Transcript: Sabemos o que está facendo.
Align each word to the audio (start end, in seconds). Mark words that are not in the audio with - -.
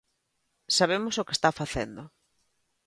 Sabemos 0.77 1.15
o 1.17 1.25
que 1.27 1.35
está 1.37 1.49
facendo. 1.61 2.03